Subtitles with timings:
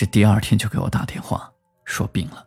[0.00, 1.52] 这第二天就给我打电话
[1.84, 2.46] 说病了。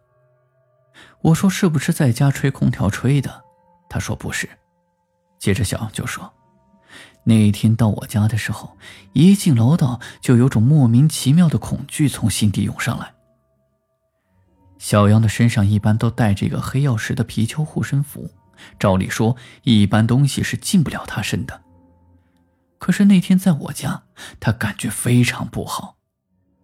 [1.22, 3.44] 我说是不是在家吹空调吹的？
[3.88, 4.50] 他说不是。
[5.38, 6.34] 接着小杨就说，
[7.24, 8.76] 那一天到我家的时候，
[9.14, 13.14] 一进楼道就有种莫名其妙的恐惧从心底涌上来。
[14.80, 18.32] 小杨的身上一般都带着一个黑曜石的貔貅护身符，
[18.80, 21.62] 照理说一般东西是进不了他身的。
[22.80, 24.06] 可是那天在我家，
[24.40, 25.98] 他感觉非常不好。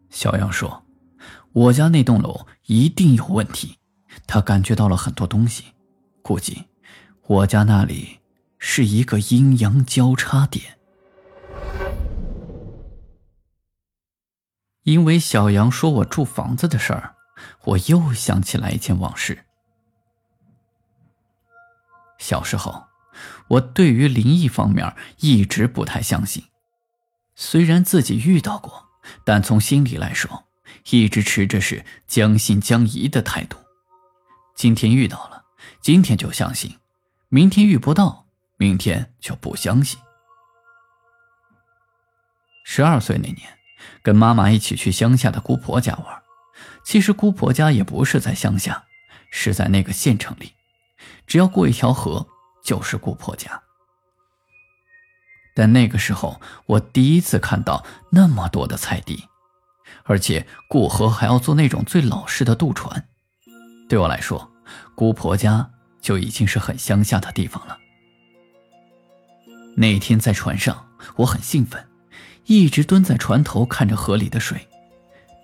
[0.09, 0.85] 小杨说
[1.53, 3.77] ：“我家那栋楼一定有问题。”
[4.25, 5.65] 他感觉到了很多东西，
[6.21, 6.65] 估计
[7.27, 8.19] 我家那里
[8.57, 10.77] 是一个阴阳交叉点。
[14.83, 17.15] 因为小杨说我住房子的事儿，
[17.65, 19.45] 我又想起来一件往事。
[22.17, 22.89] 小时候。
[23.49, 26.45] 我对于灵异方面一直不太相信，
[27.35, 28.88] 虽然自己遇到过，
[29.23, 30.45] 但从心里来说，
[30.89, 33.57] 一直持着是将信将疑的态度。
[34.55, 35.43] 今天遇到了，
[35.81, 36.71] 今天就相信；
[37.29, 38.25] 明天遇不到，
[38.57, 39.99] 明天就不相信。
[42.63, 43.57] 十二岁那年，
[44.01, 46.21] 跟妈妈一起去乡下的姑婆家玩，
[46.83, 48.85] 其实姑婆家也不是在乡下，
[49.31, 50.53] 是在那个县城里，
[51.25, 52.27] 只要过一条河。
[52.61, 53.63] 就是姑婆家，
[55.59, 59.25] 但那个时候我第一次看到那么多的菜地，
[60.05, 63.09] 而且过河还要坐那种最老式的渡船。
[63.89, 64.49] 对我来说，
[64.95, 65.69] 姑婆家
[65.99, 67.77] 就已经是很乡下的地方了。
[69.75, 71.85] 那天在船上，我很兴奋，
[72.45, 74.65] 一直蹲在船头看着河里的水。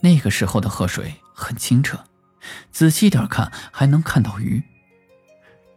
[0.01, 1.99] 那个时候的河水很清澈，
[2.71, 4.63] 仔细点看还能看到鱼。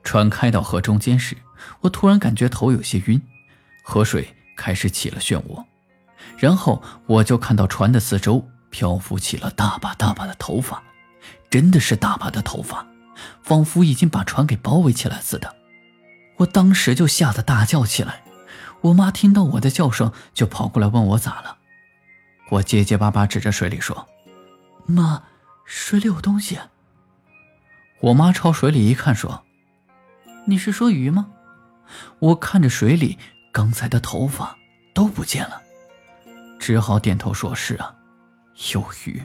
[0.05, 1.37] 船开到河中间时，
[1.81, 3.21] 我突然感觉头有些晕，
[3.91, 5.65] 河水开始起了漩涡，
[6.37, 10.83] 然后我就看到船的四周漂浮起了大把大把的头发，
[11.49, 12.87] 真的是大把的头发，
[13.43, 15.57] 仿佛已经把船给包围起来似的。
[16.37, 18.25] 我当时就吓得大叫起来，
[18.83, 21.57] 我妈听到我的叫声就跑过来问我咋了，
[22.51, 24.07] 我结结巴巴指着水里说
[24.85, 25.23] ：“妈，
[25.65, 26.59] 水里有东西。”
[28.01, 29.45] 我妈朝水里一看说。
[30.45, 31.29] 你是说鱼吗？
[32.19, 33.17] 我看着水里
[33.53, 34.57] 刚才的头发
[34.95, 35.63] 都不见了，
[36.59, 37.95] 只好点头说是啊，
[38.73, 39.23] 有鱼。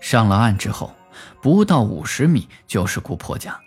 [0.00, 0.94] 上了岸之后，
[1.42, 3.58] 不到五十米就是姑婆家。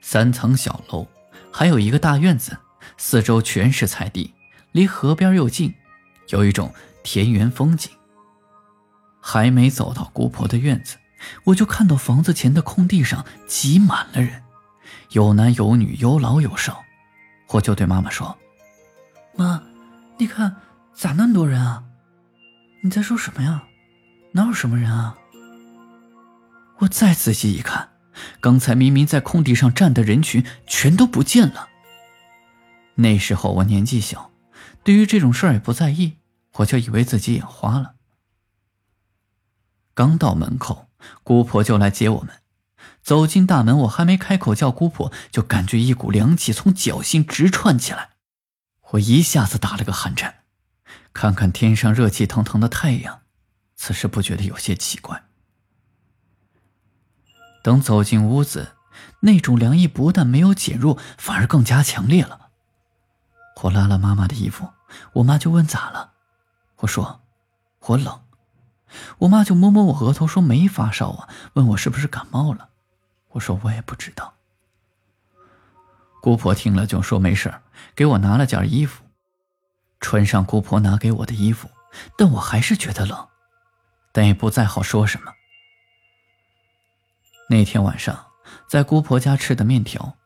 [0.00, 1.06] 三层小楼，
[1.52, 2.56] 还有一个大院子，
[2.96, 4.32] 四周全是菜地，
[4.72, 5.74] 离河边又近，
[6.28, 6.72] 有一种
[7.02, 7.90] 田园风景。
[9.20, 10.96] 还没走到姑婆的院子。
[11.44, 14.44] 我就看到房子前的空地上挤满了人，
[15.10, 16.84] 有男有女，有老有少。
[17.48, 18.36] 我就对妈妈说
[19.36, 19.62] ：“妈，
[20.18, 20.56] 你看
[20.92, 21.84] 咋那么多人啊？
[22.82, 23.64] 你在说什么呀？
[24.32, 25.16] 哪有什么人啊？”
[26.78, 27.90] 我再仔细一看，
[28.40, 31.68] 刚才明明在空地上站的人群全都不见了。
[32.96, 34.30] 那时候我年纪小，
[34.82, 36.16] 对于这种事儿也不在意，
[36.56, 37.94] 我就以为自己眼花了。
[39.94, 40.84] 刚到门口。
[41.22, 42.30] 姑婆就来接我们，
[43.06, 48.16] 走进大门，我还没开口叫姑婆，就感觉一股凉气从脚心直窜起来，
[48.90, 50.38] 我一下子打了个寒颤。
[51.12, 53.20] 看看天上热气腾腾的太阳，
[53.76, 55.22] 此时不觉得有些奇怪。
[57.62, 58.72] 等走进屋子，
[59.20, 62.48] 那种凉意不但没有减弱，反而更加强烈了。
[63.62, 64.70] 我拉了妈妈的衣服，
[65.12, 66.14] 我妈就问咋了，
[66.78, 67.22] 我说
[67.78, 68.22] 我冷。
[69.18, 72.70] 我妈就摸摸我额头，说没发烧啊，问我是不是感冒了。
[73.36, 74.34] 我说我也不知道。
[76.22, 77.52] 姑婆听了就说没事
[77.94, 79.04] 给我拿了件衣服，
[80.00, 81.70] 穿上姑婆拿给我的衣服，
[82.16, 83.28] 但我还是觉得冷，
[84.12, 85.32] 但也不再好说什么。
[87.50, 88.26] 那天晚上
[88.66, 90.16] 在姑婆家吃的面条，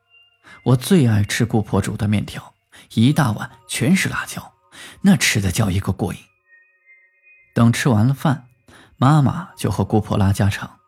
[0.65, 2.55] 我最爱吃姑婆煮的面条，
[2.95, 4.55] 一大碗全是辣椒，
[5.03, 6.21] 那吃的叫一个过瘾。
[7.55, 8.47] 等吃完了饭。
[8.97, 10.80] 妈妈就和姑婆拉家常，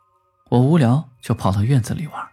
[0.52, 2.28] 我无聊就跑到院子里玩。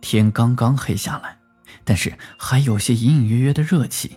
[0.00, 1.36] 天刚刚黑下来，
[1.84, 4.16] 但是还有些隐隐约约的热气。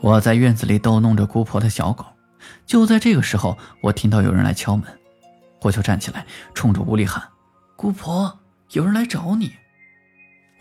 [0.00, 2.06] 我在院子里逗弄着姑婆的小狗，
[2.64, 4.98] 就在这个时候，我听到有人来敲门，
[5.60, 6.24] 我就站起来，
[6.54, 7.28] 冲着屋里喊
[7.76, 8.40] ：“姑婆，
[8.70, 9.52] 有人来找你。”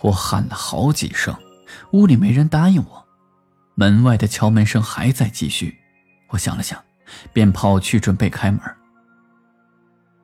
[0.03, 1.33] 我喊了好几声，
[1.93, 3.07] 屋里没人答应我，
[3.75, 5.79] 门外的敲门声还在继续。
[6.27, 6.83] 我想了想，
[7.31, 8.59] 便跑去准备开门。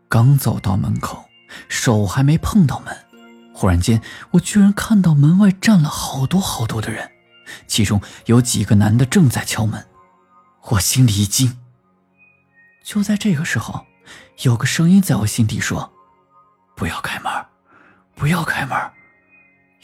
[0.09, 1.30] 刚走到门口，
[1.68, 2.98] 手还没碰到门，
[3.54, 4.01] 忽然间，
[4.31, 7.12] 我居然看到门外站了好多好多的人。
[7.65, 9.88] 其中有几个男的正在敲门，
[10.69, 11.57] 我心里一惊。
[12.83, 13.86] 就在这个时候，
[14.44, 15.94] 有个声音在我心底说
[16.75, 17.31] ：“不要开门，
[18.15, 18.77] 不要开门，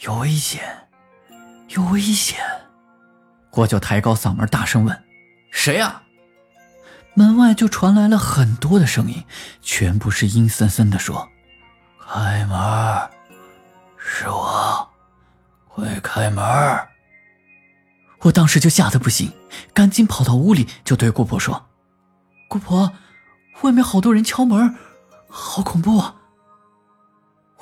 [0.00, 0.88] 有危险，
[1.68, 2.38] 有危险！”
[3.52, 5.04] 我就抬高嗓门大声问
[5.50, 6.02] ：“谁呀？”
[7.16, 9.24] 门外就传来了很多的声音，
[9.62, 11.28] 全部是阴森森的说
[11.98, 12.58] ：“开门，
[13.96, 14.88] 是我，
[15.68, 16.44] 快开门！”
[18.22, 19.32] 我当时就吓得不行，
[19.72, 21.66] 赶紧跑到屋里，就对姑婆说
[22.48, 22.92] ：“姑婆，
[23.62, 24.74] 外面好多人敲门，
[25.28, 26.16] 好恐怖啊！”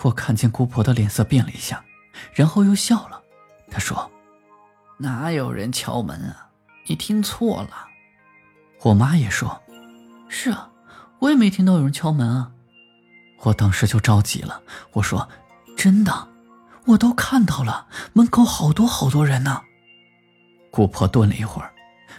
[0.03, 1.85] 我看见姑婆的脸色变了一下，
[2.33, 3.21] 然后又笑了。
[3.71, 4.11] 她说
[4.99, 6.49] ：“哪有人敲门啊？
[6.87, 7.89] 你听错了。”
[8.83, 9.63] 我妈也说
[10.29, 10.71] ：“是啊，
[11.21, 12.53] 我也没听到有人敲门啊。”
[13.43, 14.63] 我当时就着急了，
[14.93, 15.29] 我说
[15.77, 16.29] ：“真的，
[16.87, 19.63] 我都看到了，门口好多好多人呢。”
[20.71, 21.73] 姑婆顿了一会儿，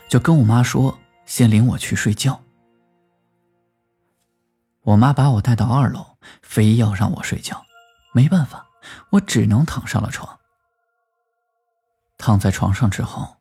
[0.08, 2.42] 就跟我妈说：“先领我去睡觉。”
[4.84, 7.66] 我妈把我带到二楼，非要让我睡觉。
[8.14, 8.68] 没办法，
[9.12, 10.40] 我只能躺上了床。
[12.18, 13.38] 躺在床上之后，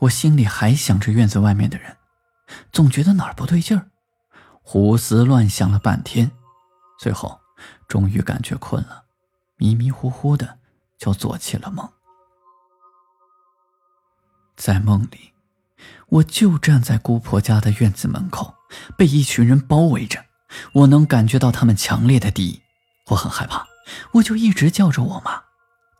[0.00, 1.96] 我心里还想着院子外面的人，
[2.72, 3.90] 总觉得哪儿不对劲儿，
[4.62, 6.30] 胡思乱想了半天，
[6.98, 7.40] 最后
[7.88, 9.04] 终于感觉困了，
[9.56, 10.58] 迷迷糊糊的
[10.98, 11.88] 就做起了梦。
[14.56, 15.32] 在梦里，
[16.08, 18.54] 我就站在姑婆家的院子门口，
[18.96, 20.24] 被一群人包围着。
[20.72, 22.62] 我能感觉到他们强烈的敌意，
[23.06, 23.66] 我很害怕，
[24.14, 25.44] 我就一直叫着我妈。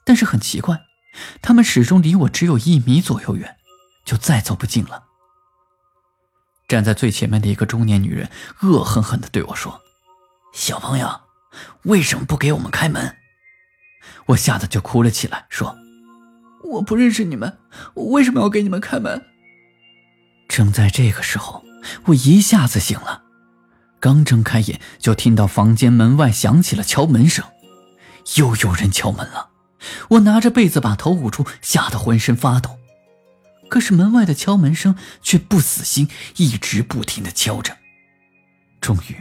[0.05, 0.83] 但是很奇怪，
[1.41, 3.57] 他们始终离我只有一米左右远，
[4.05, 5.05] 就再走不近了。
[6.71, 8.31] 站在最前面的一个中年女人
[8.61, 9.81] 恶狠狠地对我说
[10.55, 11.23] ：“小朋友，
[11.83, 13.17] 为什么不给我们开门？”
[14.27, 15.77] 我吓得就哭了起来，说。
[16.63, 17.59] 我不认识你们，
[17.95, 19.21] 我为什么要给你们开门？
[20.49, 21.65] 正在这个时候，
[22.05, 23.25] 我一下子醒了，
[23.99, 27.45] 刚睁开眼就听到房间门外响起了敲门声，
[28.37, 29.49] 又有人敲门了。
[30.11, 32.79] 我拿着被子把头捂住，吓得浑身发抖。
[33.71, 37.79] 可是门外的敲门声却不死心，一直不停的敲着。
[38.81, 39.17] 终于，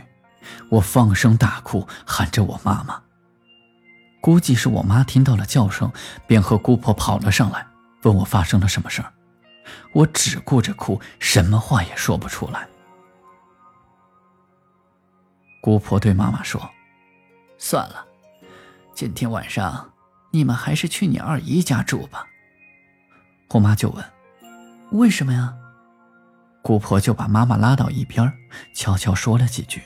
[0.72, 3.04] 我放声大哭，喊着我妈妈。
[4.20, 5.94] 估计是我妈听到了叫声，
[6.28, 7.66] 便和姑婆跑了上来，
[8.02, 9.14] 问我发生了什么事儿。
[9.94, 12.68] 我只顾着哭，什么话也说不出来。
[15.62, 16.70] 姑婆对妈妈说
[17.60, 18.06] ：“算了，
[18.96, 19.94] 今天晚上
[20.32, 22.26] 你们还是去你二姨家住吧。”
[23.50, 24.04] 我妈就问
[24.92, 25.54] ：“为什么呀？”
[26.62, 28.32] 姑婆就把妈妈拉到一边，
[28.74, 29.82] 悄悄说了几句，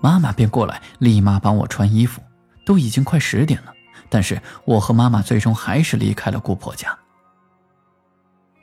[0.00, 2.20] 妈妈便过来，立马帮我穿衣服。
[2.64, 3.74] 都已经快十点了，
[4.08, 6.96] 但是我和妈妈最终还是离开了姑婆家。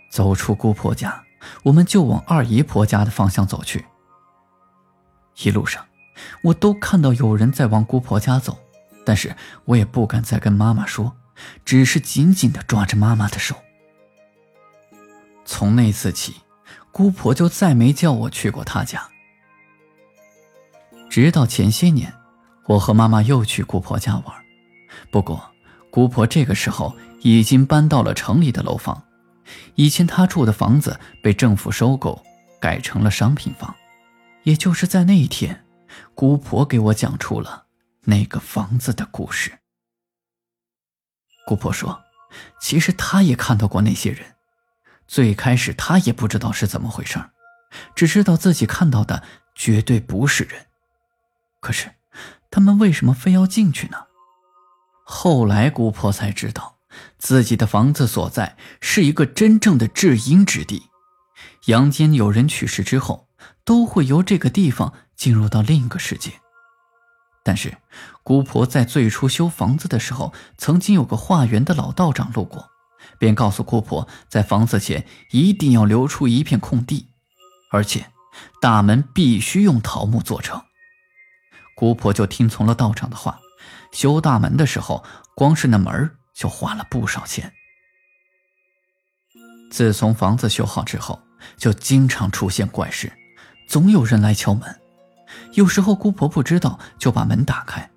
[0.09, 1.21] 走出姑婆家，
[1.63, 3.85] 我们就往二姨婆家的方向走去。
[5.44, 5.85] 一路上，
[6.44, 8.57] 我都看到有人在往姑婆家走，
[9.06, 9.35] 但是
[9.66, 11.18] 我也不敢再跟妈妈说，
[11.66, 13.54] 只是紧紧的抓着妈妈的手。
[15.49, 16.35] 从那次起，
[16.91, 19.09] 姑婆就再没叫我去过她家，
[21.09, 22.13] 直到前些年。
[22.68, 24.45] 我和妈妈又去姑婆家玩，
[25.09, 25.51] 不过
[25.89, 29.01] 姑婆这个时候已经搬到了城里的楼房，
[29.73, 32.23] 以前她住的房子被政府收购，
[32.61, 33.75] 改成了商品房。
[34.44, 35.65] 也就是在那一天，
[36.13, 37.65] 姑婆给我讲出了
[38.01, 39.51] 那个房子的故事。
[41.47, 41.99] 姑婆说，
[42.61, 44.35] 其实她也看到过那些人，
[45.09, 47.19] 最开始他也不知道是怎么回事
[47.95, 49.23] 只知道自己看到的
[49.56, 50.68] 绝对不是人，
[51.59, 51.92] 可是。
[52.51, 53.97] 他们为什么非要进去呢？
[55.04, 56.78] 后来姑婆才知道，
[57.19, 60.89] 自己的房子所在是一个真正的至阴之地。
[61.66, 63.28] 阳间有人去世之后，
[63.63, 66.31] 都会由这个地方进入到另一个世界。
[67.44, 67.78] 但是，
[68.23, 72.71] 姑婆在最初修房子的时候，曾经有个化缘的老道长路过，
[73.19, 77.09] 便告诉姑婆，在房子前一定要留出一片空地，
[77.71, 78.07] 而且
[78.59, 80.59] 大门必须用桃木做成。
[81.76, 83.40] 姑婆就听从了道长的话，
[83.92, 85.04] 修大门的时候，
[85.35, 87.54] 光是那门就花了不少钱。
[89.71, 91.21] 自从房子修好之后，
[91.56, 93.11] 就经常出现怪事，
[93.68, 94.80] 总有人来敲门。
[95.54, 97.90] 有时候姑婆不知道，就把门打开，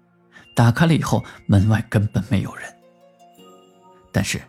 [0.55, 2.73] 打开了以后，门外根本没有人。
[4.12, 4.41] 但是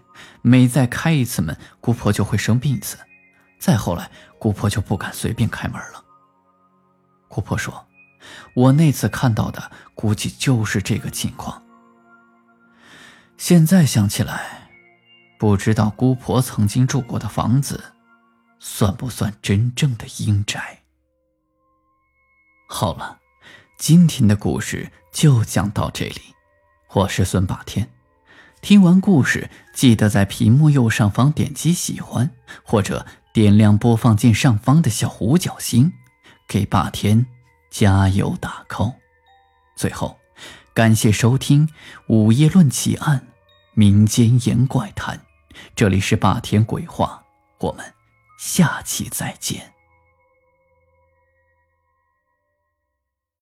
[0.46, 2.98] 每再开一次门，姑婆就会生病一次。
[3.58, 6.04] 再后来，姑婆就不敢随便开门了。
[7.30, 7.88] 姑婆说
[8.54, 11.64] ：“我那次看到的，估计就是这个情况。”
[13.38, 14.70] 现在想起来，
[15.40, 17.82] 不知道姑婆曾经住过的房子，
[18.60, 20.84] 算不算真正的阴宅？
[22.68, 23.20] 好了，
[23.78, 26.22] 今天的故事就讲到这里。
[26.92, 27.90] 我是孙霸天，
[28.64, 32.32] 听完故事记得在屏幕右上方点击喜欢，
[32.64, 35.92] 或者点亮播放键上方的小五角星，
[36.48, 37.26] 给霸天
[37.70, 38.94] 加油打 call。
[39.76, 40.18] 最后，
[40.74, 41.68] 感谢收听
[42.08, 43.20] 《午夜论奇案》，
[43.74, 45.20] 民间言怪谈。
[45.76, 47.22] 这里是霸天鬼话，
[47.60, 47.84] 我们
[48.40, 49.73] 下期再见。